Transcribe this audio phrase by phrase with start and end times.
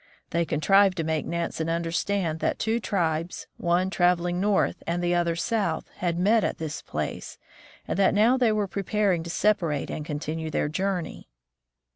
[0.31, 5.35] They contrived to make Nansen understand that two tribes, one traveling north and the other
[5.35, 7.37] south, had met at this place,
[7.87, 11.29] and that now they were preparing to separate and continue their journey.